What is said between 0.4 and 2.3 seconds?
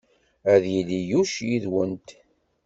Ad yili Yuc yid-went.